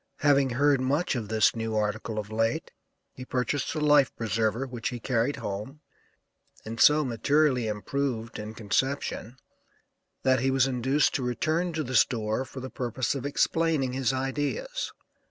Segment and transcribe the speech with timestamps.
[0.21, 2.71] Having heard much of this new article of late,
[3.11, 5.81] he purchased a life preserver which he carried home
[6.65, 9.37] and so materially improved, in conception,
[10.23, 14.11] that he was induced to return to the store for the purpose of explaining his
[14.11, 14.91] ideas.